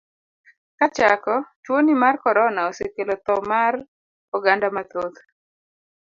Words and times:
Kachako, 0.77 1.35
tuoni 1.63 1.93
mar 2.03 2.15
korona 2.23 2.61
osekelo 2.71 3.13
tho 3.25 3.35
mar 3.51 3.73
oganda 4.35 4.67
mathoth. 4.75 5.17